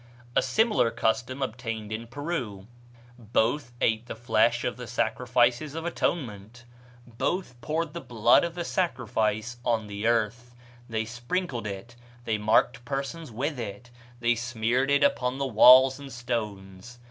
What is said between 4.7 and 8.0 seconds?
the sacrifices of atonement; both poured